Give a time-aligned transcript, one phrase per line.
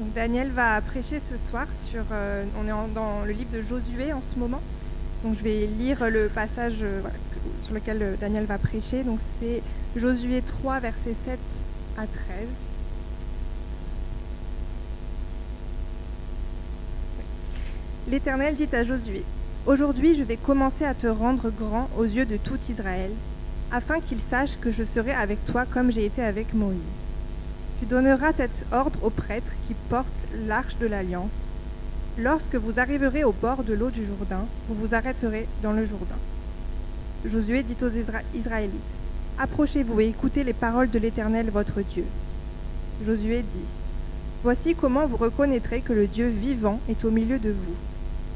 [0.00, 2.02] Daniel va prêcher ce soir sur.
[2.10, 4.60] euh, on est dans le livre de Josué en ce moment.
[5.22, 7.00] Donc je vais lire le passage euh,
[7.62, 9.04] sur lequel euh, Daniel va prêcher.
[9.04, 9.62] Donc c'est
[9.96, 11.38] Josué 3, versets 7
[11.96, 12.10] à 13.
[18.08, 19.22] L'Éternel dit à Josué
[19.64, 23.12] Aujourd'hui, je vais commencer à te rendre grand aux yeux de tout Israël,
[23.72, 27.03] afin qu'ils sachent que je serai avec toi comme j'ai été avec Moïse.
[27.80, 30.06] Tu donneras cet ordre aux prêtres qui portent
[30.46, 31.48] l'arche de l'alliance.
[32.18, 36.14] Lorsque vous arriverez au bord de l'eau du Jourdain, vous vous arrêterez dans le Jourdain.
[37.24, 38.80] Josué dit aux Isra- Israélites
[39.38, 42.04] Approchez-vous et écoutez les paroles de l'Éternel votre Dieu.
[43.04, 43.68] Josué dit
[44.44, 47.74] Voici comment vous reconnaîtrez que le Dieu vivant est au milieu de vous,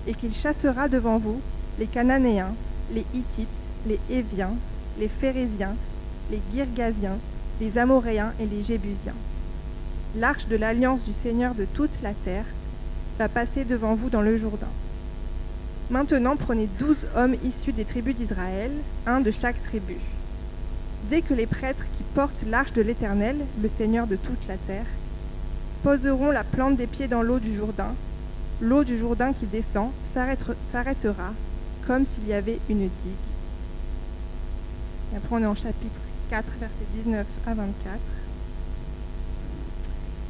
[0.08, 1.40] et qu'il chassera devant vous
[1.78, 2.54] les Cananéens,
[2.92, 3.46] les Hittites,
[3.86, 4.54] les Héviens,
[4.98, 5.76] les Phérésiens,
[6.32, 7.18] les Girgasiens,
[7.60, 9.14] les Amoréens et les Jébusiens.
[10.18, 12.44] L'arche de l'alliance du Seigneur de toute la terre
[13.18, 14.66] va passer devant vous dans le Jourdain.
[15.90, 18.72] Maintenant prenez douze hommes issus des tribus d'Israël,
[19.06, 19.96] un de chaque tribu.
[21.08, 24.86] Dès que les prêtres qui portent l'arche de l'Éternel, le Seigneur de toute la terre,
[25.84, 27.94] poseront la plante des pieds dans l'eau du Jourdain,
[28.60, 31.32] l'eau du Jourdain qui descend s'arrête- s'arrêtera
[31.86, 33.24] comme s'il y avait une digue.
[35.12, 37.98] Et après on est en chapitre 4, versets 19 à 24.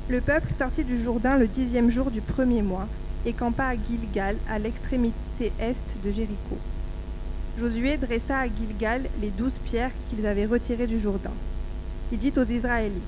[0.09, 2.89] Le peuple sortit du Jourdain le dixième jour du premier mois
[3.27, 6.57] et campa à Gilgal, à l'extrémité est de Jéricho.
[7.61, 11.35] Josué dressa à Gilgal les douze pierres qu'ils avaient retirées du Jourdain.
[12.11, 13.03] Il dit aux Israélites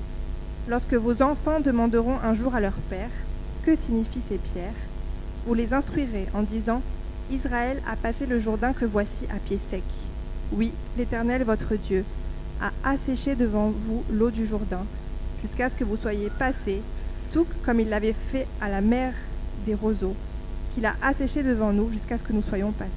[0.69, 3.09] Lorsque vos enfants demanderont un jour à leur père
[3.65, 4.69] Que signifient ces pierres?
[5.47, 6.83] Vous les instruirez en disant
[7.31, 9.81] Israël a passé le Jourdain que voici à pied sec.
[10.51, 12.05] Oui, l'Éternel votre Dieu
[12.61, 14.85] a asséché devant vous l'eau du Jourdain,
[15.41, 16.81] jusqu'à ce que vous soyez passés,
[17.33, 19.13] tout comme il l'avait fait à la mer
[19.65, 20.15] des roseaux,
[20.73, 22.91] qu'il a asséché devant nous jusqu'à ce que nous soyons passés.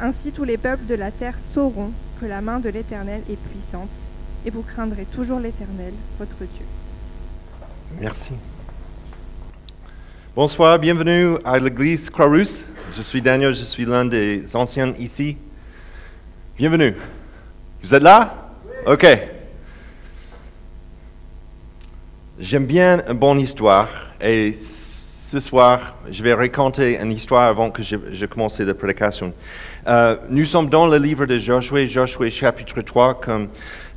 [0.00, 4.06] Ainsi tous les peuples de la terre sauront que la main de l'Éternel est puissante,
[4.44, 6.66] et vous craindrez toujours l'Éternel, votre Dieu.
[8.00, 8.32] Merci.
[10.34, 12.64] Bonsoir, bienvenue à l'église Croix-Rousse.
[12.94, 15.36] Je suis Daniel, je suis l'un des anciens ici.
[16.56, 16.94] Bienvenue.
[17.82, 18.50] Vous êtes là?
[18.86, 19.06] Ok.
[22.38, 23.88] J'aime bien une bonne histoire
[24.20, 29.32] et ce soir, je vais raconter une histoire avant que je, commence la prédication.
[29.86, 33.48] Euh, nous sommes dans le livre de Josué, Josué chapitre 3, comme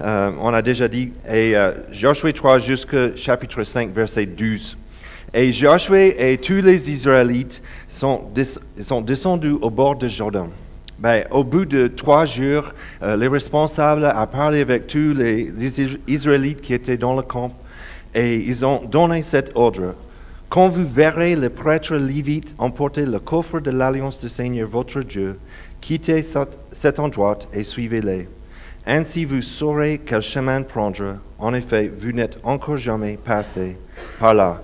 [0.03, 4.77] euh, on a déjà dit, et euh, Josué 3 jusqu'au chapitre 5, verset 12.
[5.33, 8.25] Et Josué et tous les Israélites sont,
[8.81, 10.49] sont descendus au bord du Jourdain.
[10.99, 15.81] Ben, au bout de trois jours, euh, les responsables ont parlé avec tous les, les
[15.81, 17.51] Is- Israélites qui étaient dans le camp
[18.15, 19.93] et ils ont donné cet ordre.
[20.49, 25.37] Quand vous verrez le prêtre lévite emporter le coffre de l'alliance du Seigneur votre Dieu,
[25.81, 28.29] quittez cet, endroit et suivez-les.
[28.87, 31.17] Ainsi vous saurez quel chemin prendre.
[31.37, 33.77] En effet, vous n'êtes encore jamais passé
[34.19, 34.61] par là.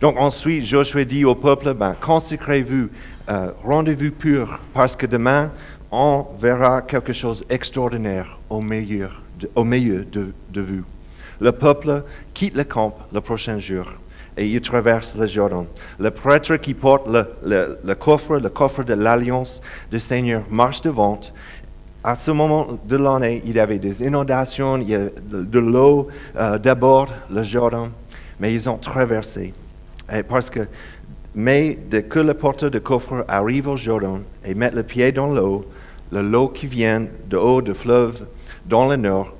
[0.00, 2.88] Donc ensuite, Josué dit au peuple, ben, consacrez-vous,
[3.28, 5.52] euh, rendez-vous pur, parce que demain,
[5.90, 9.10] on verra quelque chose d'extraordinaire au milieu,
[9.54, 10.84] de vous.
[11.40, 12.04] Le peuple
[12.34, 13.86] quitte le camp le prochain jour
[14.38, 15.66] et il traverse le Jourdain.
[15.98, 19.60] Le prêtre qui porte le, coffre, le coffre de l'alliance
[19.90, 21.20] du Seigneur, marche devant.
[22.04, 26.06] À ce moment de l'année, il y avait des inondations, il y a de, l'eau
[26.36, 27.90] euh, d'abord, le Jourdain,
[28.38, 29.52] mais ils ont traversé.
[30.28, 30.60] Parce que,
[31.34, 35.26] mais dès que le porteur de coffre arrive au Jourdain et met le pied dans
[35.26, 35.66] l'eau,
[36.12, 38.24] le l'eau qui vient de haut du fleuve
[38.66, 39.34] dans le nord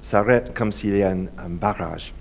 [0.00, 2.14] s'arrête comme s'il y a un, barrage.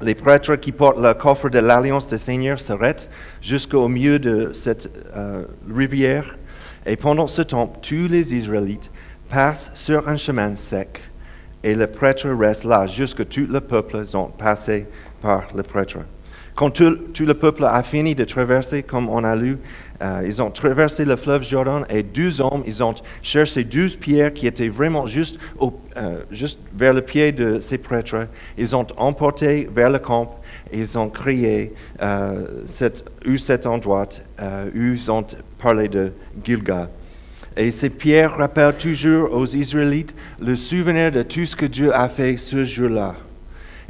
[0.00, 3.10] Les prêtres qui portent le coffre de l'alliance du Seigneur s'arrêtent
[3.42, 5.44] jusqu'au milieu de cette euh,
[5.74, 6.36] rivière.
[6.86, 8.90] Et pendant ce temps, tous les Israélites
[9.28, 11.00] passent sur un chemin sec.
[11.62, 14.86] Et le prêtre reste là jusqu'à tout le peuple ont passé
[15.20, 15.98] par le prêtre.
[16.54, 19.58] Quand tout le peuple a fini de traverser, comme on a lu,
[20.02, 24.32] euh, ils ont traversé le fleuve Jordan et douze hommes, ils ont cherché douze pierres
[24.32, 28.26] qui étaient vraiment juste, au- euh, juste vers le pied de ces prêtres.
[28.56, 30.40] Ils ont emporté vers le camp
[30.72, 34.08] et ils ont crié euh, cet, où cet endroit,
[34.40, 35.24] euh, ils ont
[35.58, 36.12] parlé de
[36.44, 36.88] Gilgal.
[37.56, 42.08] Et ces pierres rappellent toujours aux Israélites le souvenir de tout ce que Dieu a
[42.08, 43.16] fait ce jour-là.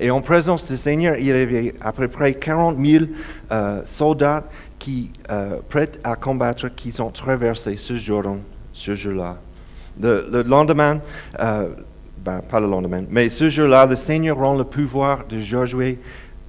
[0.03, 3.05] Et en présence du Seigneur, il y avait à peu près 40 000
[3.53, 4.45] euh, soldats
[4.81, 8.39] qui, euh, prêts à combattre, qui ont traversé ce Jourdain
[8.73, 9.39] ce jour-là.
[10.01, 11.01] Le, le lendemain,
[11.39, 11.69] euh,
[12.25, 15.99] ben, pas le lendemain, mais ce jour-là, le Seigneur rend le pouvoir de Josué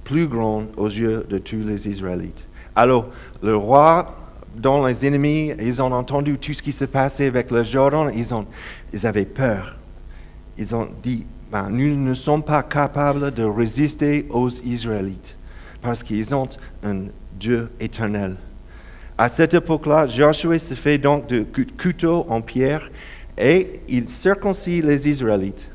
[0.02, 2.44] plus grand aux yeux de tous les Israélites.
[2.74, 3.06] Alors,
[3.42, 4.16] le roi,
[4.56, 8.34] dont les ennemis, ils ont entendu tout ce qui s'est passé avec le Jordan, ils,
[8.34, 8.46] ont,
[8.92, 9.76] ils avaient peur.
[10.56, 15.36] Ils ont dit, ben, nous ne sommes pas capables de résister aux Israélites
[15.82, 16.48] parce qu'ils ont
[16.84, 17.06] un
[17.42, 18.36] Dieu éternel.
[19.18, 21.44] À cette époque-là, Josué se fait donc de
[21.76, 22.88] couteau en pierre
[23.36, 25.68] et il circoncit les Israélites.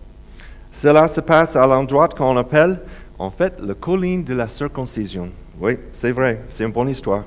[0.71, 2.79] Cela se passe à l'endroit qu'on appelle,
[3.19, 5.29] en fait, la colline de la circoncision.
[5.59, 7.25] Oui, c'est vrai, c'est une bonne histoire.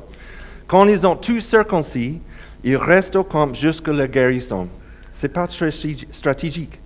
[0.66, 2.20] Quand ils ont tous circoncis,
[2.64, 4.69] ils restent au camp jusqu'à la guérison.
[5.12, 5.70] C'est pas très
[6.12, 6.81] stratégique.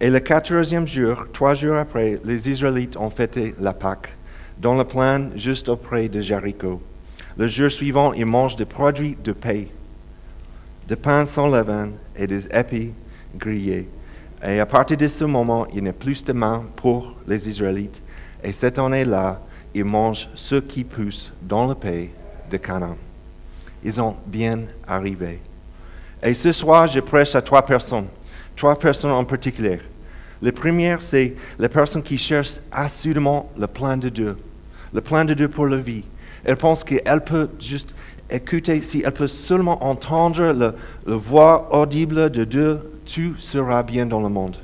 [0.00, 4.10] Et le quatorzième jour, trois jours après, les Israélites ont fêté la Pâque
[4.58, 6.82] dans le plain juste auprès de Jéricho.
[7.40, 9.68] Le jour suivant, ils mangent des produits de paix,
[10.86, 12.92] des pains sans levain et des épis
[13.34, 13.88] grillés.
[14.46, 18.02] Et à partir de ce moment, il n'y a plus de main pour les Israélites.
[18.44, 19.40] Et cette année-là,
[19.74, 22.10] ils mangent ce qui pousse dans le pays
[22.50, 22.98] de Canaan.
[23.82, 25.40] Ils ont bien arrivé.
[26.22, 28.08] Et ce soir, je prêche à trois personnes,
[28.54, 29.78] trois personnes en particulier.
[30.42, 34.36] La première, c'est la personne qui cherche assurément le plan de Dieu,
[34.92, 36.04] le plan de Dieu pour la vie.
[36.44, 37.94] Elle pense qu'elle peut juste
[38.30, 40.74] écouter, si elle peut seulement entendre
[41.06, 44.56] le voix audible de Dieu, tout sera bien dans le monde.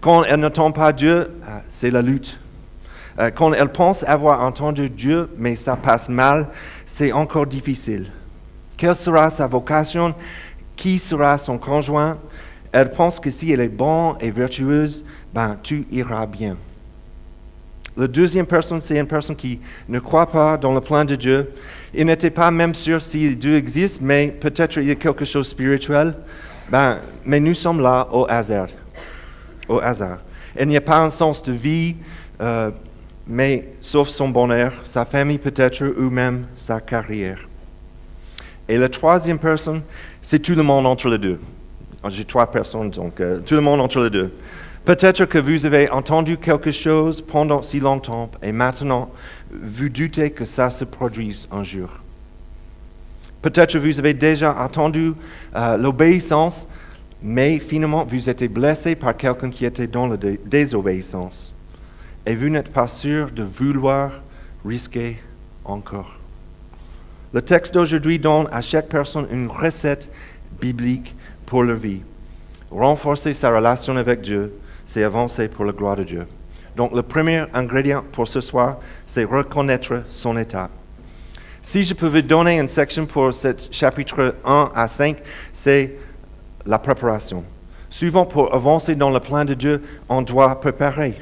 [0.00, 2.38] Quand elle n'entend pas Dieu, ah, c'est la lutte.
[3.18, 6.48] Euh, quand elle pense avoir entendu Dieu, mais ça passe mal,
[6.86, 8.10] c'est encore difficile.
[8.76, 10.14] Quelle sera sa vocation?
[10.76, 12.18] Qui sera son conjoint?
[12.72, 15.04] Elle pense que si elle est bonne et vertueuse,
[15.34, 16.56] ben, tout ira bien.
[17.96, 21.50] La deuxième personne, c'est une personne qui ne croit pas dans le plan de Dieu.
[21.92, 25.46] Il n'était pas même sûr si Dieu existe, mais peut-être il y a quelque chose
[25.46, 26.14] de spirituel.
[26.70, 28.68] Ben, mais nous sommes là au hasard.
[29.68, 30.18] Au hasard.
[30.58, 31.96] Il n'y a pas un sens de vie,
[32.40, 32.70] euh,
[33.26, 37.40] mais sauf son bonheur, sa famille peut-être, ou même sa carrière.
[38.68, 39.82] Et la troisième personne,
[40.22, 41.38] c'est tout le monde entre les deux.
[42.08, 44.32] J'ai trois personnes, donc euh, tout le monde entre les deux.
[44.84, 49.10] Peut-être que vous avez entendu quelque chose pendant si longtemps et maintenant
[49.52, 51.88] vous doutez que ça se produise un jour.
[53.42, 55.12] Peut-être que vous avez déjà entendu
[55.54, 56.66] euh, l'obéissance,
[57.22, 61.52] mais finalement vous êtes blessé par quelqu'un qui était dans la désobéissance.
[62.26, 64.12] Et vous n'êtes pas sûr de vouloir
[64.64, 65.18] risquer
[65.64, 66.18] encore.
[67.32, 70.10] Le texte d'aujourd'hui donne à chaque personne une recette
[70.60, 71.14] biblique
[71.46, 72.02] pour leur vie.
[72.70, 74.52] Renforcer sa relation avec Dieu,
[74.92, 76.26] c'est avancer pour la gloire de Dieu.
[76.76, 80.68] Donc le premier ingrédient pour ce soir, c'est reconnaître son état.
[81.62, 85.16] Si je pouvais donner une section pour ce chapitre 1 à 5,
[85.50, 85.94] c'est
[86.66, 87.42] la préparation.
[87.88, 91.14] Souvent, pour avancer dans le plan de Dieu, on doit préparer.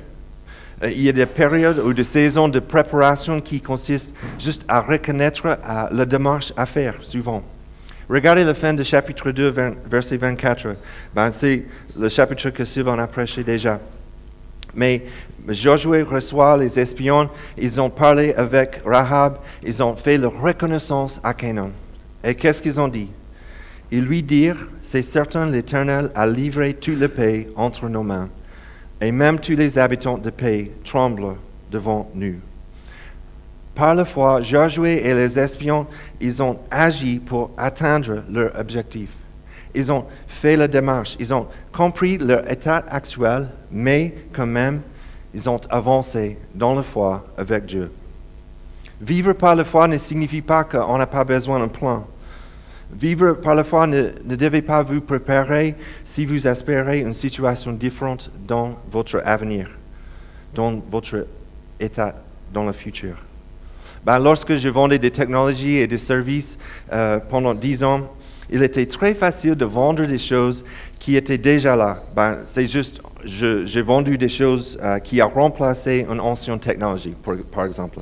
[0.83, 4.81] Euh, il y a des périodes ou des saisons de préparation qui consistent juste à
[4.81, 5.59] reconnaître
[5.93, 7.45] la démarche à faire, souvent.
[8.11, 9.55] Regardez la fin du chapitre 2,
[9.89, 10.75] verset 24.
[11.15, 11.63] Ben, c'est
[11.97, 13.79] le chapitre que Sylvain a prêché déjà.
[14.75, 15.05] Mais
[15.47, 21.35] Josué reçoit les espions, ils ont parlé avec Rahab, ils ont fait leur reconnaissance à
[21.35, 21.71] Canaan.
[22.25, 23.11] Et qu'est-ce qu'ils ont dit?
[23.93, 28.29] Ils lui dirent, c'est certain l'Éternel a livré tout le pays entre nos mains,
[29.01, 31.37] et même tous les habitants du pays tremblent
[31.71, 32.41] devant nous.
[33.75, 35.87] Par la foi, Josué et les espions,
[36.21, 39.11] ils ont agi pour atteindre leur objectif.
[39.75, 44.81] Ils ont fait la démarche, ils ont compris leur état actuel, mais quand même,
[45.33, 47.91] ils ont avancé dans la foi avec Dieu.
[49.01, 52.07] Vivre par la foi ne signifie pas qu'on n'a pas besoin d'un plan.
[52.93, 58.31] Vivre par la foi ne, ne pas vous préparer si vous espérez une situation différente
[58.47, 59.71] dans votre avenir,
[60.55, 61.27] dans votre
[61.79, 62.17] état
[62.53, 63.15] dans le futur.
[64.05, 66.59] Ben, lorsque je vendais des technologies et des services
[66.93, 68.09] euh, pendant dix ans,
[68.51, 70.65] il était très facile de vendre des choses
[70.99, 72.03] qui étaient déjà là.
[72.17, 77.15] Ben, c'est juste, j'ai vendu des choses euh, qui ont remplacé une ancienne technologie,
[77.53, 78.01] par exemple.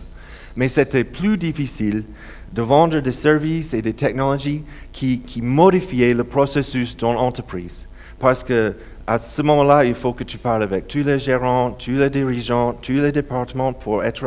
[0.57, 2.05] Mais c'était plus difficile
[2.53, 7.87] de vendre des services et des technologies qui modifiaient le processus dans l'entreprise.
[8.19, 8.75] Parce que
[9.09, 12.75] à ce moment-là, il faut que tu parles avec tous les gérants, tous les dirigeants,
[12.75, 14.23] tous les départements pour être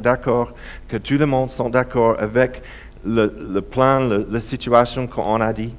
[0.00, 0.54] d'accord,
[0.88, 2.62] que tout le monde soit d'accord avec
[3.04, 5.74] le, plan, la situation qu'on a dit,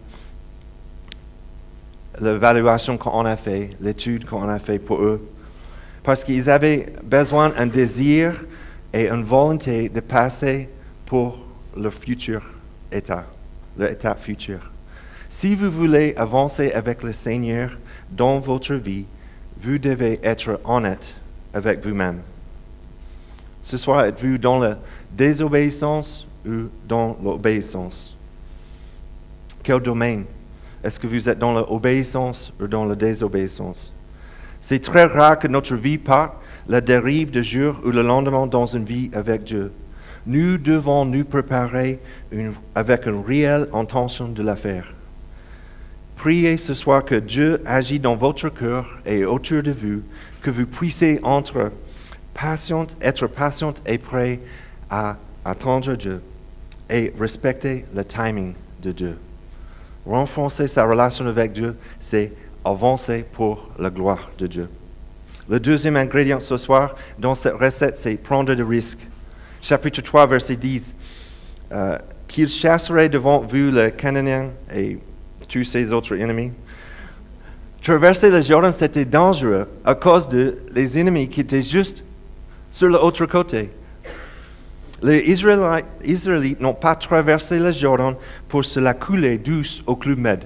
[2.21, 5.27] l'évaluation qu'on a fait, l'étude qu'on a fait pour eux.
[6.03, 8.45] Parce qu'ils avaient besoin d'un désir
[8.93, 10.69] et une volonté de passer
[11.07, 11.39] pour
[11.75, 12.43] le futur
[12.91, 13.25] état,
[13.75, 14.59] l'état futur.
[15.37, 17.77] Si vous voulez avancer avec le Seigneur,
[18.09, 19.03] dans votre vie,
[19.59, 21.13] vous devez être honnête
[21.53, 22.21] avec vous-même.
[23.61, 24.77] Ce soir, êtes-vous dans la
[25.11, 28.15] désobéissance ou dans l'obéissance
[29.61, 30.23] Quel domaine
[30.81, 33.91] Est-ce que vous êtes dans l'obéissance ou dans la désobéissance?
[34.61, 36.37] C'est très rare que notre vie parte
[36.69, 39.73] la dérive de jour ou le lendemain dans une vie avec Dieu.
[40.25, 41.99] Nous devons nous préparer
[42.73, 44.95] avec une réelle intention de la faire.
[46.15, 50.01] Priez ce soir que Dieu agit dans votre cœur et autour de vous,
[50.41, 51.19] que vous puissiez
[53.01, 54.39] être patiente et prêt
[54.89, 56.21] à attendre Dieu
[56.89, 59.17] et respecter le timing de Dieu.
[60.05, 62.31] Renforcer sa relation avec Dieu, c'est
[62.63, 64.69] avancer pour la gloire de Dieu.
[65.47, 69.05] Le deuxième ingrédient ce soir dans cette recette, c'est prendre des risques.
[69.61, 70.95] Chapitre 3, verset 10.
[71.71, 74.97] Euh, Qu'il chasserait devant vous le Cananéen et
[75.55, 76.51] tous ses autres ennemis?
[77.81, 82.03] Traverser le Jordan, c'était dangereux à cause de les ennemis qui étaient juste
[82.69, 83.69] sur l'autre côté.
[85.01, 88.15] Les Israélites, n'ont pas traversé le Jordan
[88.49, 90.43] pour se la couler douce au Club Med.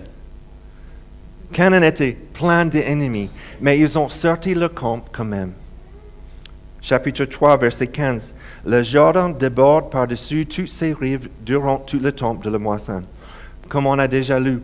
[1.54, 5.54] Canaan était plein d'ennemis, mais ils ont sorti le camp quand même.
[6.82, 8.36] Chapitre 3, verset 15.
[8.64, 13.02] Le Jordan déborde par-dessus toutes ses rives durant tout le temps de la moisson.
[13.68, 14.62] Comme on a déjà lu,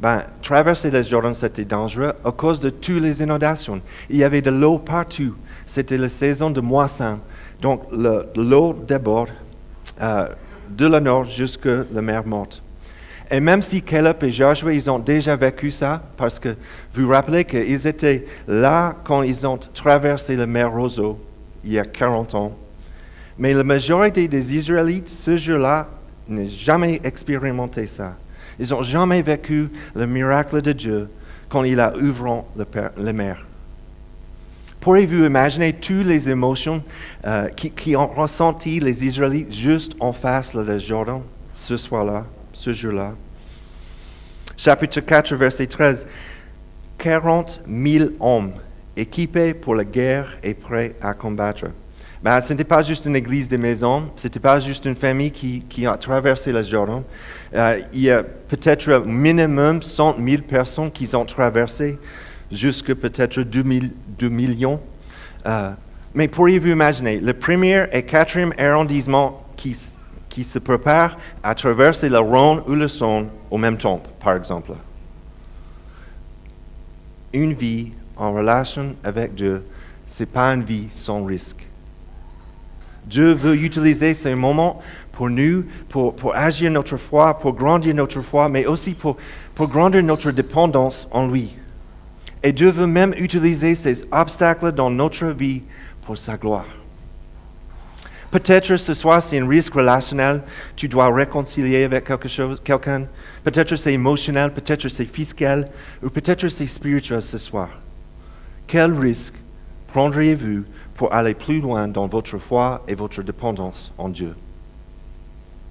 [0.00, 3.80] ben, traverser le Jordan, c'était dangereux à cause de toutes les inondations.
[4.08, 5.34] Il y avait de l'eau partout.
[5.66, 7.18] C'était la saison de moisson.
[7.60, 9.30] Donc, le- l'eau déborde
[10.00, 10.28] euh,
[10.70, 12.62] de la nord jusqu'à la mer morte.
[13.30, 16.50] Et même si Caleb et Joshua, ils ont déjà vécu ça, parce que
[16.94, 21.18] vous vous rappelez qu'ils étaient là quand ils ont traversé la mer Roseau,
[21.64, 22.52] il y a 40 ans.
[23.36, 25.88] Mais la majorité des Israélites, ce jour-là,
[26.28, 28.16] n'ont jamais expérimenté ça.
[28.58, 31.08] Ils n'ont jamais vécu le miracle de Dieu
[31.48, 33.46] quand il a ouvert le la mer.
[34.80, 36.82] Pourriez-vous imaginer toutes les émotions
[37.26, 41.20] euh, qui, ont ressenti les Israélites juste en face de le Jordan
[41.54, 43.14] ce soir-là, ce jour-là?
[44.56, 46.06] Chapitre 4, verset 13.
[46.98, 48.52] 40 000 hommes
[48.96, 51.66] équipés pour la guerre et prêts à combattre.
[52.22, 55.30] Ben, ce n'était pas juste une église de maison, ce n'était pas juste une famille
[55.30, 57.02] qui, a traversé le Jordan.
[57.54, 61.96] Euh, il y a peut-être minimum 100 000 personnes qui ont traversé,
[62.50, 63.62] jusqu'à peut-être 2,
[64.18, 64.80] 2 millions.
[65.46, 65.70] Euh,
[66.12, 72.62] mais pourriez-vous imaginer, le premier et quatrième arrondissement qui, se préparent à traverser le Rhône
[72.66, 74.72] ou le Saône au même temps, par exemple?
[77.32, 79.64] Une vie en relation avec Dieu,
[80.06, 81.67] ce n'est pas une vie sans risque.
[83.08, 84.80] Dieu veut utiliser ces moments
[85.12, 89.16] pour nous, pour, agir notre foi, pour grandir notre foi, mais aussi pour,
[89.54, 91.54] pour grandir notre dépendance en lui.
[92.42, 95.62] Et Dieu veut même utiliser ces obstacles dans notre vie
[96.02, 96.66] pour sa gloire.
[98.30, 100.42] Peut-être ce soir, c'est un risque relationnel.
[100.76, 102.04] Tu dois réconcilier avec
[102.62, 103.06] quelqu'un.
[103.42, 105.66] Peut-être c'est émotionnel, peut-être c'est fiscal,
[106.02, 107.70] ou peut-être c'est spirituel ce soir.
[108.66, 109.34] Quel risque
[109.88, 110.64] prendriez-vous
[110.98, 114.34] pour aller plus loin dans votre foi et votre dépendance en Dieu?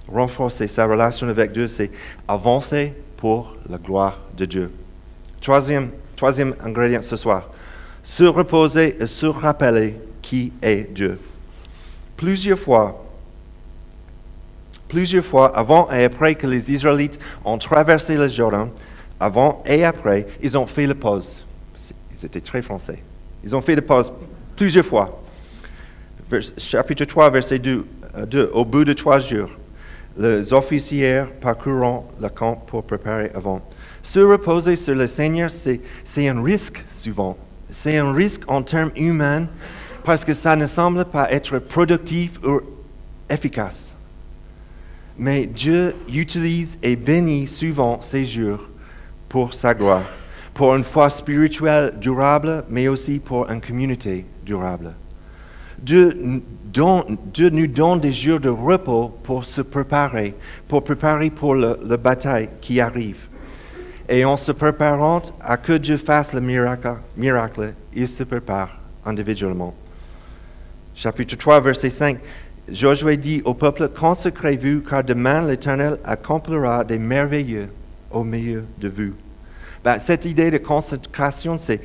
[0.08, 1.92] Renforcer sa relation avec Dieu, c'est
[2.30, 4.72] avancer pour la gloire de Dieu.
[5.42, 5.92] Troisième,
[6.64, 7.50] ingrédient ce soir,
[8.02, 11.20] se reposer et se rappeler qui est Dieu.
[12.16, 13.04] Plusieurs fois,
[14.88, 18.70] plusieurs fois, avant et après que les Israélites ont traversé le Jordan,
[19.20, 21.46] avant et après, ils ont fait la pause.
[22.14, 23.04] Ils étaient très français.
[23.44, 24.14] Ils ont fait la pause
[24.58, 25.22] plusieurs fois.
[26.58, 27.86] Chapitre 3, verset 2,
[28.16, 29.50] euh, 2, Au bout de trois jours,
[30.18, 33.62] les officiers parcourant le camp pour préparer avant.
[34.04, 35.80] Se reposer sur le Seigneur, c'est
[36.28, 37.38] un risque souvent.
[37.72, 39.48] C'est un risque en termes humains
[40.04, 42.62] parce que ça ne semble pas être productif ou
[43.30, 43.96] efficace.
[45.20, 48.70] Mais Dieu utilise et bénit souvent ces jours
[49.30, 50.10] pour sa gloire,
[50.54, 54.94] pour une foi spirituelle durable, mais aussi pour une communauté durable.
[55.80, 60.34] Dieu, nous donne des jours de repos pour se préparer,
[60.68, 63.28] pour préparer pour la bataille qui arrive.
[64.10, 69.76] Et en se préparant à que Dieu fasse le miracle, il se prépare individuellement.
[70.96, 72.18] Chapitre 3, verset 5.
[72.70, 77.70] Josué dit au peuple, consacrez-vous, car demain l'Éternel accomplira des merveilleux
[78.12, 79.14] au milieu de vous.
[79.84, 81.82] Ben, cette idée de consécration, c'est,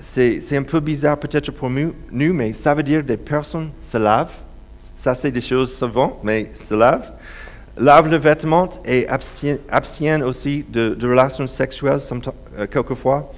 [0.00, 4.36] c'est un peu bizarre peut-être pour nous, mais ça veut dire des personnes se lavent.
[4.96, 7.12] Ça, c'est des choses savantes, mais se lavent.
[7.76, 12.00] Lavent le vêtement et abstiennent, aussi de, relations sexuelles
[12.58, 13.32] euh, quelquefois.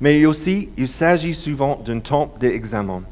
[0.00, 3.02] Mais aussi, il s'agit souvent d'un temps d'examen.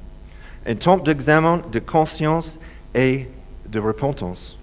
[0.66, 2.58] Un temps d'examen de conscience
[2.94, 3.28] et
[3.68, 4.56] de repentance.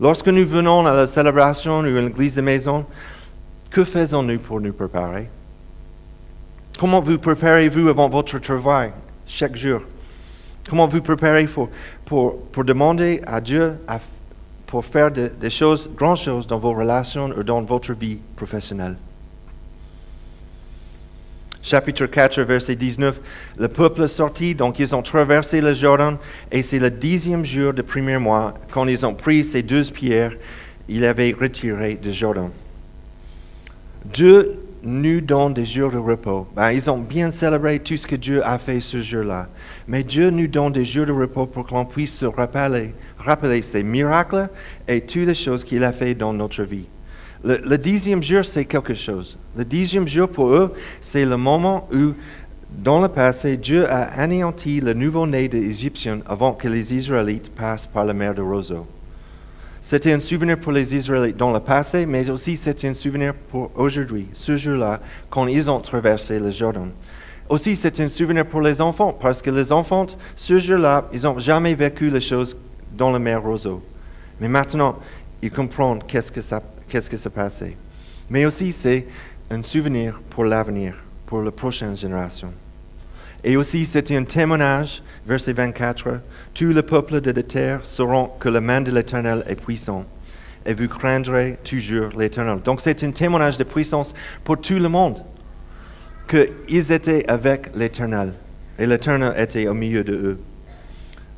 [0.00, 2.86] Lorsque nous venons à la célébration ou à l'église de maison,
[3.70, 5.28] que faisons-nous pour nous préparer?
[6.78, 8.92] Comment vous préparez-vous avant votre travail
[9.26, 9.82] chaque jour?
[10.68, 11.68] Comment vous préparez pour,
[12.04, 13.74] pour, pour demander à Dieu
[14.66, 18.96] pour faire de- des choses, grandes choses dans vos relations ou dans votre vie professionnelle?
[21.64, 23.20] Chapitre 4, verset 19,
[23.58, 26.16] le peuple est sorti, donc ils ont traversé le Jordan,
[26.50, 30.32] et c'est le dixième jour du premier mois, quand ils ont pris ces deux pierres,
[30.88, 32.50] ils avaient retiré du Jordan.
[34.04, 36.46] Dieu nous donne des jours de repos.
[36.56, 39.48] Ben, ils ont bien célébré tout ce que Dieu a fait ce jour-là.
[39.86, 43.82] Mais Dieu nous donne des jours de repos pour qu'on puisse se rappeler, rappeler ses
[43.82, 44.48] miracles
[44.88, 46.86] et toutes les choses qu'il a fait dans notre vie.
[47.44, 49.38] Le, le dixième jour, c'est quelque chose.
[49.56, 52.12] Le dixième jour, pour eux, c'est le moment où,
[52.70, 57.86] dans le passé, Dieu a anéanti le nouveau-né des Égyptiens avant que les Israélites passent
[57.86, 58.86] par la mer de Roseau.
[59.84, 63.72] C'était un souvenir pour les Israélites dans le passé, mais aussi c'était un souvenir pour
[63.74, 66.88] aujourd'hui, ce jour-là, quand ils ont traversé le Jordan.
[67.48, 71.38] Aussi, c'est un souvenir pour les enfants, parce que les enfants, ce jour-là, ils n'ont
[71.40, 72.56] jamais vécu les choses
[72.96, 73.82] dans la mer Roseau.
[74.40, 74.96] Mais maintenant,
[75.42, 77.10] ils comprennent qu'est-ce que ça, qu'est-ce.
[78.30, 79.06] Mais aussi, c'est
[79.50, 80.94] un souvenir pour l'avenir,
[81.26, 82.52] pour la prochaine génération.
[83.44, 86.20] Et aussi, c'est un témoignage, verset 24,
[86.54, 90.06] Tout le peuple de la terre sauront que la main de l'Éternel est puissante,
[90.64, 92.60] et vous craindrez toujours l'Éternel.
[92.64, 95.24] Donc, c'est un témoignage de puissance pour tout le monde,
[96.28, 98.34] qu'ils étaient avec l'Éternel,
[98.78, 100.40] et l'Éternel était au milieu de eux.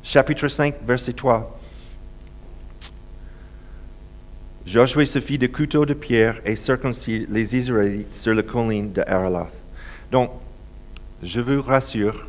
[0.03, 1.59] Chapitre 5, verset 3.
[4.67, 9.03] Josué se fit de couteaux de pierre et circoncit les Israélites sur la colline de
[9.07, 9.53] Aralath.
[10.11, 10.31] Donc,
[11.25, 12.25] je vous rassure,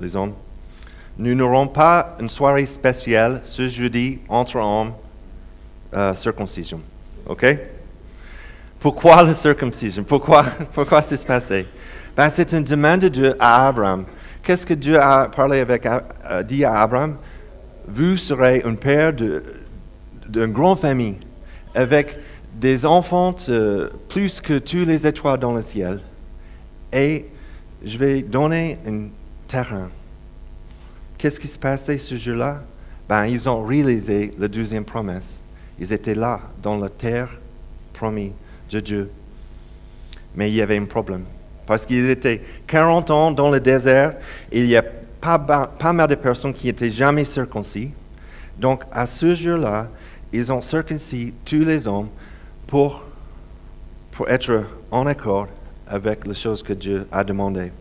[0.00, 0.32] les hommes,
[1.18, 4.94] nous n'aurons pas une soirée spéciale ce jeudi entre hommes
[5.94, 6.80] euh, circoncision.
[7.26, 7.46] OK?
[8.80, 10.02] Pourquoi la circoncision?
[10.02, 10.44] Pourquoi,
[10.74, 11.66] pourquoi c'est passé?
[12.16, 14.06] Ben, c'est une demande de Dieu à Abraham.
[14.42, 17.16] Qu'est-ce que Dieu a parlé avec, euh, dit à Abraham?
[17.86, 21.16] Vous serez un père d'une grande famille
[21.74, 22.16] avec
[22.54, 26.00] des enfants euh, plus que tous les étoiles dans le ciel.
[26.92, 27.26] Et
[27.84, 29.08] je vais donner un
[29.46, 29.90] terrain.
[31.18, 32.62] Qu'est-ce qui s'est passé ce jour-là?
[33.08, 35.42] Ben, ils ont réalisé la deuxième promesse.
[35.78, 37.28] Ils étaient là, dans la terre
[37.92, 38.32] promise
[38.70, 39.10] de Dieu.
[40.34, 41.24] Mais il y avait un problème.
[41.66, 44.14] Parce qu'ils étaient 40 ans dans le désert,
[44.50, 47.90] il y a pas, pas mal de personnes qui n'étaient jamais circoncis.
[48.58, 49.88] Donc, à ce jour-là,
[50.32, 52.08] ils ont circoncis tous les hommes
[52.66, 53.04] pour,
[54.10, 55.48] pour être en accord
[55.88, 57.72] avec les choses que Dieu a demandées.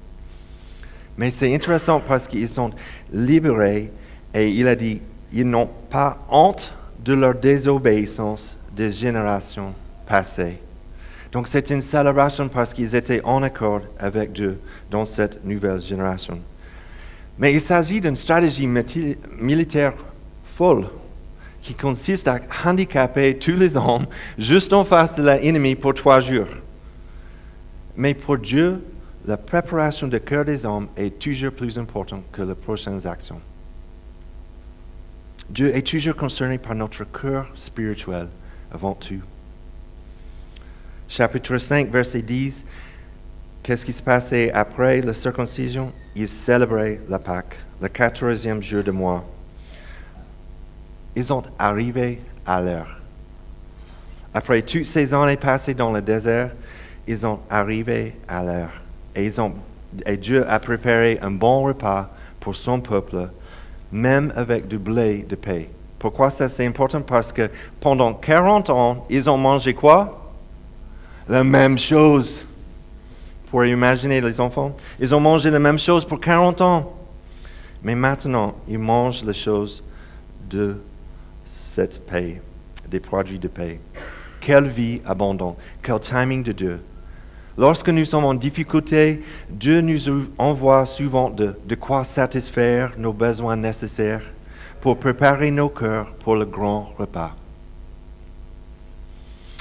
[1.18, 2.72] Mais c'est intéressant parce qu'ils sont
[3.12, 3.92] libérés
[4.34, 9.74] et il a dit, ils n'ont pas honte de leur désobéissance des générations
[10.06, 10.60] passées.
[11.32, 16.40] Donc c'est une célébration parce qu'ils étaient en accord avec Dieu dans cette nouvelle génération.
[17.38, 18.68] Mais il s'agit d'une stratégie
[19.40, 19.94] militaire
[20.46, 20.88] folle
[21.62, 24.06] qui consiste à handicaper tous les hommes
[24.38, 26.48] juste en face de l'ennemi pour trois jours.
[27.96, 28.84] Mais pour Dieu,
[29.26, 33.40] la préparation du cœur des hommes est toujours plus importante que les prochaines actions.
[35.50, 38.28] Dieu est toujours concerné par notre cœur spirituel
[38.72, 39.22] avant tout.
[41.08, 42.66] Chapitre 5, verset 10.
[43.62, 45.94] Qu'est-ce qui se passait après la circoncision?
[46.16, 49.24] Ils célébraient la Pâque, le quatorzième jour de mois.
[51.16, 53.00] Ils ont arrivé à l'heure.
[54.34, 56.52] Après toutes ces années passées dans le désert,
[57.08, 58.82] ils ont arrivé à l'heure.
[59.16, 63.30] Et, Dieu a préparé un bon repas pour son peuple,
[63.92, 65.70] même avec du blé de paix.
[66.00, 67.02] Pourquoi ça c'est important?
[67.02, 70.34] Parce que pendant 40 ans, ils ont mangé quoi?
[71.30, 72.46] La même chose.
[73.50, 76.94] Pour imaginer les enfants, ils ont mangé la même chose pour 40 ans.
[77.84, 79.84] Mais maintenant, ils mangent les choses
[80.50, 80.82] de
[81.46, 82.42] cette paix,
[82.90, 83.80] des produits de paix.
[84.42, 86.80] Quelle vie abondante, quel timing de Dieu.
[87.58, 90.00] Lorsque nous sommes en difficulté, Dieu nous
[90.40, 94.24] envoie souvent de, quoi satisfaire nos besoins nécessaires
[94.82, 97.36] pour préparer nos cœurs pour le grand repas.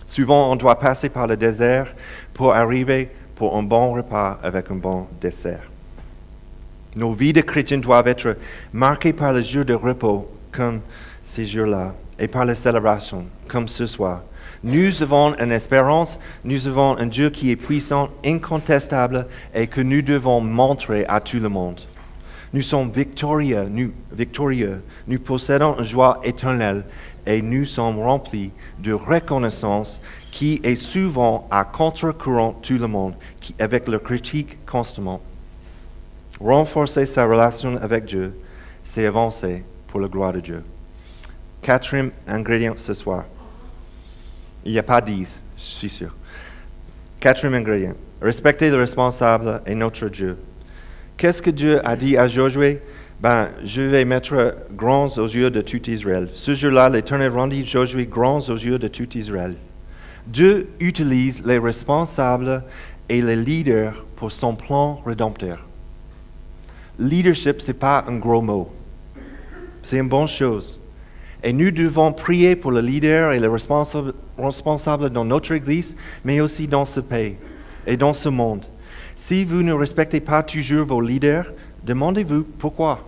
[0.06, 1.94] Souvent, on doit passer par le désert
[2.32, 5.70] pour arriver pour un bon repas avec un bon dessert.
[6.96, 8.36] Nos vies de chrétiens doivent être
[8.72, 10.80] marquées par le jour de repos comme
[11.22, 14.22] ces jours-là et par les célébrations comme ce soir.
[14.64, 20.02] Nous avons une espérance, nous avons un Dieu qui est puissant, incontestable et que nous
[20.02, 21.80] devons montrer à tout le monde.
[22.52, 24.82] Nous sommes victorieux, nous, victorieux.
[25.06, 26.84] Nous possédons une joie éternelle
[27.26, 33.54] et nous sommes remplis de reconnaissance qui est souvent à contre-courant tout le monde, qui,
[33.58, 35.20] avec le critique constamment.
[36.40, 38.34] Renforcer sa relation avec Dieu,
[38.84, 40.62] c'est avancer pour la gloire de Dieu.
[41.62, 43.24] Quatrième ingrédient ce soir.
[44.64, 46.14] Il n'y a pas dix, je suis sûr.
[47.20, 47.94] Quatrième ingrédient.
[48.20, 50.36] Respecter le responsable et notre Dieu.
[51.16, 52.80] Qu'est-ce que Dieu a dit à Josué?
[53.20, 56.28] Ben, Je vais mettre grands aux yeux de tout Israël.
[56.34, 59.54] Ce jour-là, l'Éternel rendit Josué grands aux yeux de tout Israël.
[60.26, 62.64] Dieu utilise les responsables
[63.08, 65.64] et les leaders pour son plan rédempteur.
[66.98, 68.72] Leadership, ce n'est pas un gros mot.
[69.82, 70.80] C'est une bonne chose.
[71.42, 76.68] Et nous devons prier pour le leader et responsables, responsables dans notre Église, mais aussi
[76.68, 77.36] dans ce pays
[77.86, 78.64] et dans ce monde.
[79.16, 81.52] Si vous ne respectez pas toujours vos leaders,
[81.84, 83.00] demandez-vous pourquoi.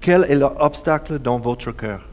[0.00, 2.06] Quel est l'obstacle dans votre cœur?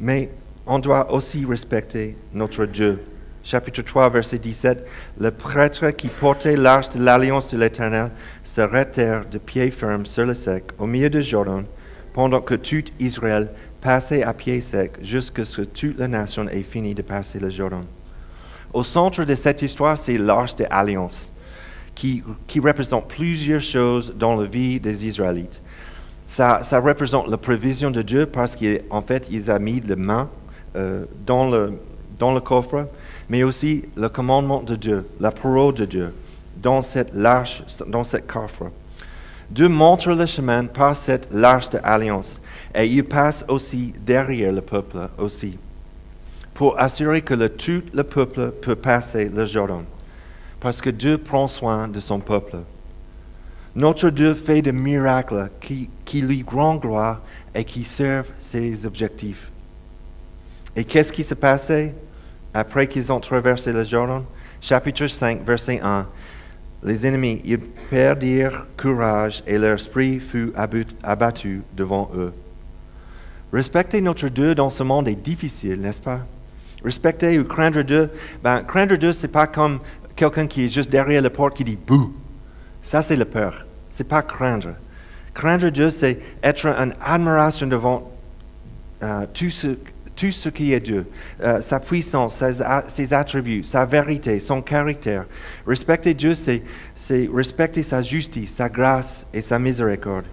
[0.00, 0.30] Mais
[0.66, 3.02] on doit aussi respecter notre Dieu.
[3.42, 4.86] Chapitre 3, verset 17,
[5.20, 8.10] le prêtre qui portait l'arche de l'alliance de l'Éternel
[8.42, 11.64] s'arrêtèrent de pied ferme sur le sec au milieu de Jordan,
[12.14, 13.50] pendant que tout Israël
[13.82, 17.50] passait à pied sec jusqu'à ce que toute la nation ait fini de passer le
[17.50, 17.84] Jordan.
[18.72, 21.30] Au centre de cette histoire, c'est l'arche de l'alliance,
[21.94, 25.60] qui, qui, représente plusieurs choses dans la vie des Israélites.
[26.26, 30.30] Ça, ça représente la provision de Dieu parce qu'en fait, ils ont mis les mains
[30.76, 31.74] euh, dans, le,
[32.18, 32.88] dans le coffre,
[33.28, 36.14] mais aussi le commandement de Dieu, la parole de Dieu
[36.62, 38.70] dans cette l'arche, dans cette coffre.
[39.50, 42.40] Dieu montre le chemin par cette l'arche de alliance
[42.74, 45.58] et il passe aussi derrière le peuple aussi
[46.54, 49.84] pour assurer que tout le peuple peut passer le Jordan
[50.64, 52.56] parce que Dieu prend soin de son peuple.
[53.76, 55.90] Notre Dieu fait des miracles qui,
[56.22, 57.20] lui rendent gloire
[57.54, 59.50] et qui servent ses objectifs.
[60.74, 61.94] Et qu'est-ce qui s'est passé?
[62.54, 64.22] Après qu'ils ont traversé le Jordan?
[64.60, 66.06] Chapitre 5, verset 1.
[66.84, 70.52] Les ennemis, ils perdirent courage et leur esprit fut
[71.02, 72.32] abattu devant eux.
[73.52, 76.20] Respecter notre Dieu dans ce monde est difficile, n'est-ce pas?
[76.84, 78.10] Respecter ou craindre Dieu,
[78.42, 79.78] ben, craindre Dieu, c'est pas comme
[80.14, 82.12] quelqu'un qui est juste derrière la porte qui dit bouh.
[82.82, 83.64] Ça, c'est la peur.
[83.90, 84.74] C'est pas craindre.
[85.32, 88.12] Craindre Dieu, c'est être en admiration devant
[89.02, 89.68] euh, tout ce
[90.16, 91.06] tout ce qui est Dieu,
[91.42, 92.42] euh, sa puissance,
[92.88, 95.26] ses, attributs, sa vérité, son caractère.
[95.66, 96.62] Respecter Dieu, c'est
[97.32, 100.26] respecter sa justice, sa grâce et sa miséricorde.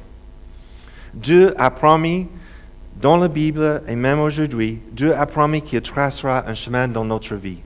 [1.13, 2.27] Dieu a promis
[3.01, 7.35] dans la Bible et même aujourd'hui, Dieu a promis qu'il tracera un chemin dans notre
[7.35, 7.59] vie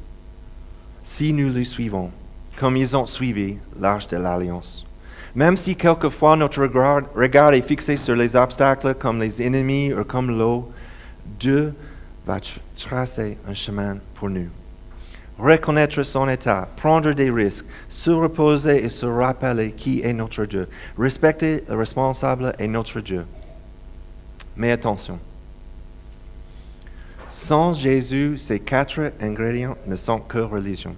[1.03, 2.09] si nous le suivons,
[2.57, 4.85] comme ils ont suivi l'arche de l'Alliance.
[5.35, 10.03] Même si quelquefois notre regard, regard, est fixé sur les obstacles comme les ennemis ou
[10.03, 10.71] comme l'eau,
[11.39, 11.73] Dieu
[12.25, 12.39] va
[12.75, 14.49] tracer un chemin pour nous.
[15.37, 20.67] Reconnaître son état, prendre des risques, se reposer et se rappeler qui est notre Dieu.
[20.97, 23.25] Respecter le responsable et notre Dieu.
[24.55, 25.19] Mais attention,
[27.29, 30.95] sans Jésus, ces quatre ingrédients ne sont que religion.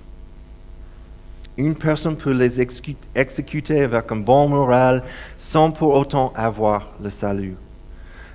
[1.58, 5.04] Une personne peut les exécuter avec un bon moral
[5.40, 7.56] sans pour autant avoir le salut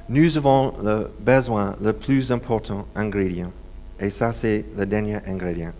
[0.08, 3.52] nous avons le besoin le plus important ingrédient.
[4.00, 5.72] Et ça, c'est le dernier ingrédient.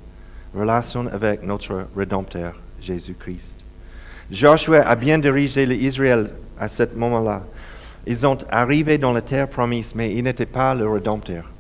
[0.54, 3.56] Relation avec notre Rédempteur, Jésus-Christ.
[4.30, 7.42] Joshua a bien dirigé l'Israël à ce moment-là.
[8.06, 11.50] Ils sont arrivés dans la terre promise, mais il n'était pas le Rédempteur.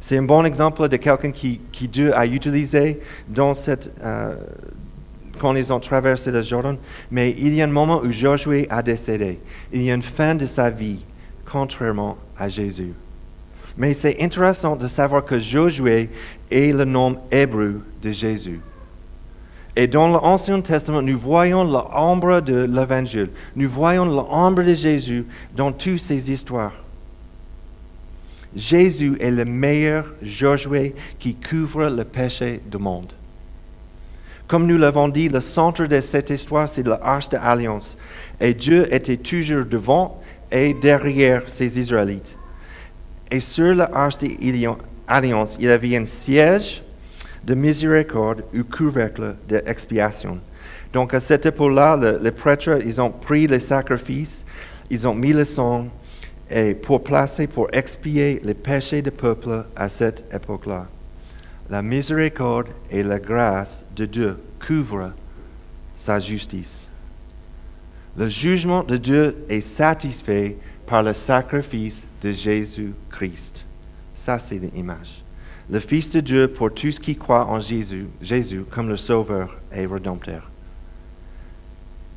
[0.00, 3.00] C'est un bon exemple de quelqu'un qui, Dieu a utilisé
[3.38, 4.34] euh,
[5.38, 6.76] quand ils ont traversé le Jordan.
[7.10, 9.38] Mais il y a un moment où Joshua a décédé.
[9.72, 11.00] Il y a une fin de sa vie
[11.54, 12.94] contrairement à Jésus.
[13.78, 16.10] Mais c'est intéressant de savoir que Josué
[16.50, 18.60] est le nom hébreu de Jésus.
[19.76, 23.30] Et dans l'Ancien Testament, nous voyons l'ombre de l'Évangile.
[23.54, 26.72] Nous voyons l'ombre de Jésus dans toutes ces histoires.
[28.56, 33.12] Jésus est le meilleur Josué qui couvre le péché du monde.
[34.48, 37.96] Comme nous l'avons dit, le centre de cette histoire, c'est l'arche de l'Alliance.
[38.40, 40.20] Et Dieu était toujours devant
[40.54, 42.38] et derrière ces Israélites.
[43.30, 44.28] Et sur l'arche de
[45.08, 46.82] l'Alliance, il avait un siège
[47.42, 50.38] de miséricorde ou couvercle d'expiation.
[50.92, 54.44] Donc à cette époque-là, les prêtres, ils ont pris les sacrifices,
[54.88, 55.88] ils ont mis le sang
[56.48, 60.86] et pour placer, pour expier les péchés du peuple à cette époque-là.
[61.68, 65.10] La miséricorde et la grâce de Dieu couvrent
[65.96, 66.88] sa justice.
[68.16, 73.64] Le jugement de Dieu est satisfait par le sacrifice de Jésus-Christ.
[74.14, 75.24] Ça, c'est l'image.
[75.68, 79.56] Le Fils de Dieu pour tous ceux qui croient en Jésus, Jésus comme le Sauveur
[79.72, 80.48] et Rédempteur.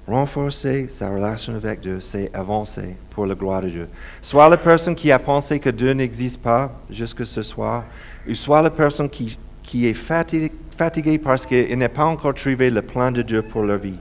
[0.08, 3.90] Renforcer sa relation avec Dieu, c'est avancer pour la gloire de Dieu.
[4.22, 7.84] Soit la personne qui a pensé que Dieu n'existe pas jusque ce soir,
[8.30, 13.12] ou soit la personne qui, est fatiguée, parce qu'il n'a pas encore trouvé le plan
[13.12, 14.00] de Dieu pour leur vie,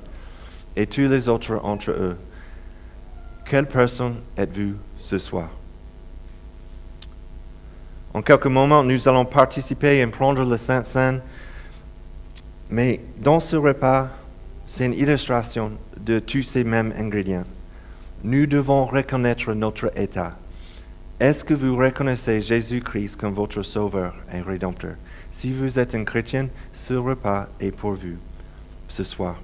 [0.76, 2.16] et tous les autres entre eux.
[3.44, 5.48] Quelle personne êtes-vous ce soir?
[8.12, 11.20] En quelques moments, nous allons participer et prendre le Saint-Saint,
[12.70, 14.10] mais dans ce repas,
[14.66, 17.44] c'est une illustration de tous ces mêmes ingrédients.
[18.24, 20.36] Nous devons reconnaître notre état.
[21.20, 24.96] Est-ce que vous reconnaissez Jésus-Christ comme votre Sauveur et Rédempteur?
[25.30, 28.16] Si vous êtes un chrétien, ce repas est pour vous
[28.88, 29.36] ce soir.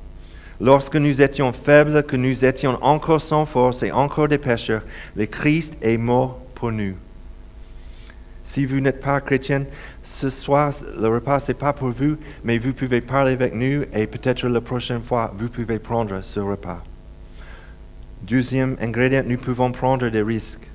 [0.62, 4.84] Lorsque nous étions faibles, que nous étions encore sans force et encore des pécheurs,
[5.16, 6.94] le Christ est mort pour nous.
[8.44, 9.64] Si vous n'êtes pas chrétien,
[10.04, 13.82] ce soir, le repas, ce n'est pas pour vous, mais vous pouvez parler avec nous
[13.92, 16.84] et peut-être la prochaine fois, vous pouvez prendre ce repas.
[18.22, 20.71] Deuxième ingrédient, nous pouvons prendre des risques.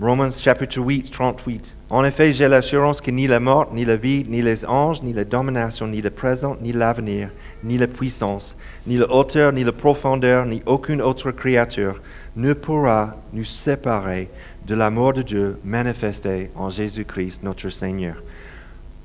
[0.00, 1.76] Romans chapitre 8, 38.
[1.90, 5.12] En effet, j'ai l'assurance que ni la mort, ni la vie, ni les anges, ni
[5.12, 7.30] la domination, ni le présent, ni l'avenir,
[7.64, 8.56] ni la puissance,
[8.86, 12.00] ni la hauteur, ni la profondeur, ni aucune autre créature
[12.36, 14.30] ne pourra nous séparer
[14.68, 18.22] de l'amour de Dieu manifesté en Jésus-Christ notre Seigneur.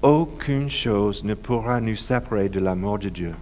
[0.03, 3.33] Aucune chose ne pourra nous séparer de l'amour de Dieu.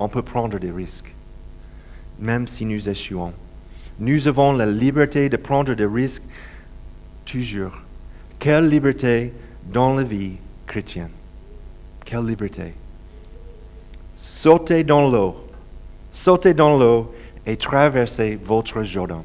[0.00, 1.14] On peut prendre des risques,
[2.18, 3.32] même si nous échouons.
[3.98, 6.22] Nous avons la liberté de prendre des risques
[7.24, 7.72] toujours.
[8.38, 9.32] Quelle liberté
[9.72, 11.10] dans la vie chrétienne?
[12.04, 12.74] Quelle liberté?
[14.14, 15.36] Sautez dans l'eau.
[16.12, 17.12] Sautez dans l'eau
[17.44, 19.22] et traversez votre Jordan.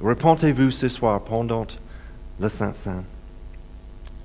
[0.00, 1.66] Repentez-vous ce soir pendant
[2.40, 3.04] le Saint-Saint.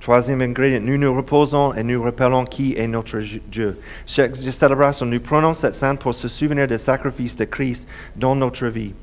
[0.03, 3.79] Troisième ingrédient, nous nous reposons et nous rappelons qui est notre Dieu.
[4.05, 7.87] Chaque célébration, nous prenons cette sainte pour se souvenir des sacrifices de Christ
[8.17, 8.93] dans notre vie.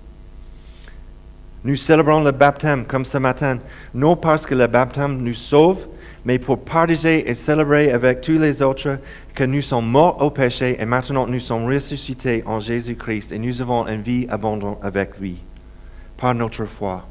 [1.64, 3.60] Nous célébrons le baptême comme ce matin,
[3.94, 5.86] non parce que le baptême nous sauve,
[6.26, 8.98] mais pour partager et célébrer avec tous les autres
[9.34, 13.62] que nous sommes morts au péché et maintenant nous sommes ressuscités en Jésus-Christ et nous
[13.62, 15.38] avons une vie abondante avec lui
[16.18, 17.06] par notre foi.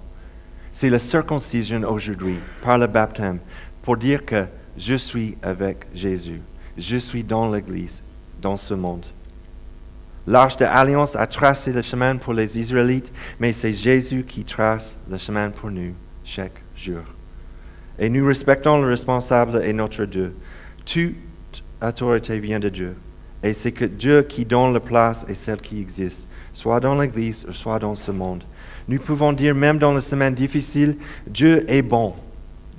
[0.72, 3.40] C'est la circoncision aujourd'hui, par le baptême,
[3.82, 4.46] pour dire que
[4.78, 6.42] je suis avec Jésus.
[6.78, 8.02] Je suis dans l'Église,
[8.42, 9.06] dans ce monde.
[10.28, 14.98] L'Arche de l'Alliance a tracé le chemin pour les Israélites, mais c'est Jésus qui trace
[15.10, 17.02] le chemin pour nous chaque jour.
[17.98, 20.36] Et nous respectons le responsable et notre Dieu.
[20.86, 21.16] Toute
[21.82, 22.96] autorité vient de Dieu.
[23.42, 27.46] Et c'est que Dieu qui donne la place et celle qui existe, soit dans l'Église
[27.52, 28.44] soit dans ce monde.
[28.88, 32.14] Nous pouvons dire, même dans les semaines difficiles, Dieu est bon.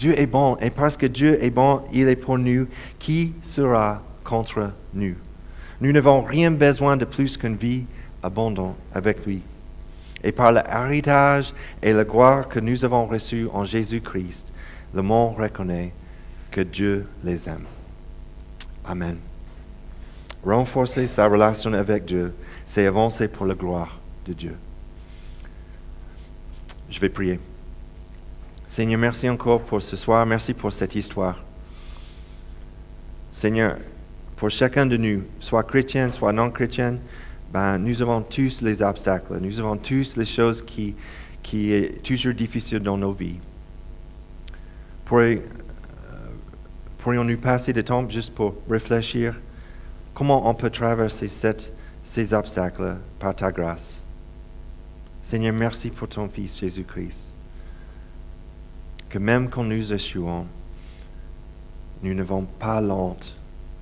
[0.00, 0.56] Dieu est bon.
[0.62, 2.66] Et parce que Dieu est bon, il est pour nous.
[2.98, 5.14] Qui sera contre nous?
[5.82, 7.84] Nous n'avons rien besoin de plus qu'une vie
[8.22, 9.42] abondante avec lui.
[10.24, 14.52] Et par l'héritage et la gloire que nous avons reçu en Jésus-Christ,
[14.94, 15.92] le monde reconnaît
[16.50, 17.64] que Dieu les aime.
[18.86, 19.18] Amen.
[20.42, 22.32] Renforcer sa relation avec Dieu,
[22.64, 24.56] c'est avancer pour la gloire de Dieu.
[26.90, 27.38] Je vais prier.
[28.70, 30.24] Seigneur, merci encore pour ce soir.
[30.24, 31.36] Merci pour cette histoire.
[33.32, 33.76] Seigneur,
[34.36, 36.96] pour chacun de nous, soit chrétien, soit non chrétien,
[37.52, 39.38] ben, nous avons tous les obstacles.
[39.40, 40.94] Nous avons tous les choses qui,
[41.42, 43.40] qui sont toujours difficiles dans nos vies.
[45.10, 45.36] Euh,
[46.98, 49.34] pourrions-nous passer du temps juste pour réfléchir
[50.14, 51.28] comment on peut traverser
[52.04, 54.04] ces obstacles par ta grâce?
[55.24, 57.34] Seigneur, merci pour ton Fils Jésus-Christ.
[59.10, 60.46] Que même quand nous échouons,
[62.02, 63.36] nous n'avons pas l'honte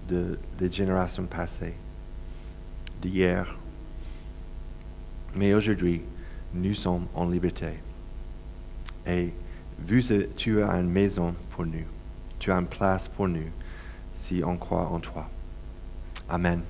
[0.08, 1.74] de, des générations passées,
[3.00, 3.56] d'hier.
[5.36, 6.02] Mais aujourd'hui,
[6.54, 7.74] nous sommes en liberté.
[9.06, 9.32] Et
[9.78, 11.84] vu que tu as une maison pour nous,
[12.38, 13.50] tu as une place pour nous
[14.14, 15.28] si on croit en toi.
[16.28, 16.62] Amen.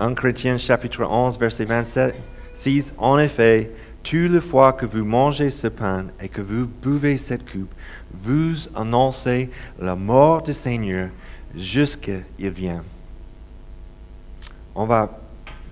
[0.00, 2.14] 1 Chrétien chapitre 11, verset 27.
[2.54, 3.70] Si, en effet,
[4.02, 7.72] tous les fois que vous mangez ce pain et que vous buvez cette coupe,
[8.12, 11.10] vous annoncez la mort du Seigneur
[11.54, 12.82] jusqu'à il vient.
[14.74, 15.20] On va,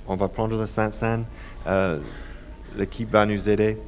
[0.06, 1.22] on va prendre le Saint-Saint.
[1.66, 1.98] Euh,
[2.76, 3.78] L'équipe va nous aider.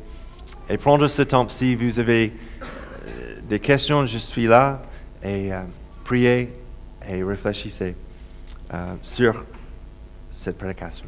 [0.69, 4.83] Et prendre ce temps, si vous avez euh, des questions, je suis là.
[5.23, 5.63] Et euh,
[6.05, 6.51] priez
[7.09, 7.95] et réfléchissez
[9.03, 9.45] sur
[10.31, 11.07] cette prédication.